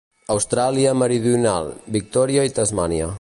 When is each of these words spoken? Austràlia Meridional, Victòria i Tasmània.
Austràlia 0.35 0.93
Meridional, 1.01 1.71
Victòria 1.99 2.51
i 2.51 2.59
Tasmània. 2.61 3.09